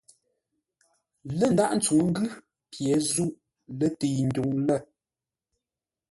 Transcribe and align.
Lə́ 1.37 1.49
ndághʼ 1.53 1.73
tsuŋə́ 1.83 2.07
ngʉ́ 2.09 2.27
pye 2.71 2.91
zûʼ 3.13 3.35
lətəi 3.79 4.21
ndwuŋ 4.27 4.49
lə́. 4.67 4.79